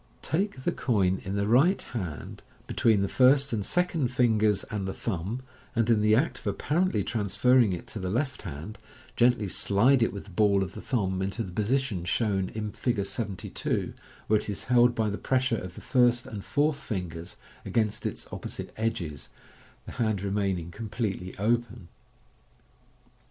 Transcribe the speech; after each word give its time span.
Take 0.23 0.63
the 0.63 0.71
coin 0.71 1.21
in 1.23 1.35
the 1.35 1.45
right 1.47 1.79
hand 1.79 2.41
between 2.65 3.03
the 3.03 3.07
first 3.07 3.53
and 3.53 3.63
second 3.63 4.07
fingers 4.07 4.63
and 4.71 4.87
the 4.87 4.95
thumb, 4.95 5.43
and 5.75 5.91
in 5.91 6.01
the 6.01 6.15
act 6.15 6.39
of 6.39 6.47
apparently 6.47 7.03
transferring 7.03 7.71
it 7.71 7.85
to 7.89 7.99
the 7.99 8.09
left 8.09 8.41
hand, 8.41 8.79
gently 9.15 9.47
slide 9.47 10.01
it 10.01 10.11
with 10.11 10.25
the 10.25 10.31
ball 10.31 10.63
of 10.63 10.73
the 10.73 10.81
thumb 10.81 11.21
into 11.21 11.43
the 11.43 11.51
position 11.51 12.03
shown 12.03 12.49
in 12.49 12.73
MODERN 12.73 12.73
MAGIC. 12.83 12.87
153 13.15 13.49
Fig. 13.51 13.53
72. 13.53 13.69
Fig. 13.69 13.79
72, 13.93 14.03
where 14.25 14.39
it 14.39 14.49
is 14.49 14.63
held 14.63 14.95
by 14.95 15.07
the 15.07 15.21
pressure 15.21 15.59
of 15.59 15.75
the 15.75 15.81
first 15.81 16.25
and 16.25 16.43
fourth 16.43 16.77
fingers 16.79 17.35
against 17.63 18.03
its 18.07 18.27
opposite 18.31 18.73
edges, 18.77 19.29
the 19.85 19.91
band 19.91 20.23
remaining 20.23 20.71
completely 20.71 21.37
open. 21.37 21.89